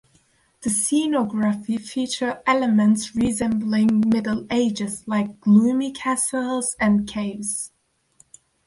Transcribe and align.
The 0.61 0.71
scenography 0.71 1.79
featured 1.79 2.39
elements 2.47 3.13
resembling 3.15 4.01
Middle 4.09 4.47
Ages-like 4.49 5.39
gloomy 5.39 5.91
castles 5.93 6.75
and 6.79 7.07
caves. 7.07 7.69